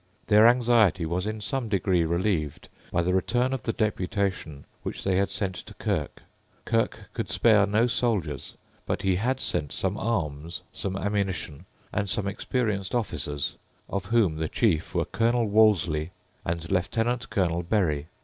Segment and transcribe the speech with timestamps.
[0.25, 5.17] Their anxiety was in some degree relieved by the return of the deputation which they
[5.17, 6.23] had sent to Kirke.
[6.65, 12.27] Kirke could spare no soldiers; but he had sent some arms, some ammunition, and some
[12.27, 13.57] experienced officers,
[13.89, 16.09] of whom the chief were Colonel Wolseley
[16.43, 18.07] and Lieutenant Colonel Berry.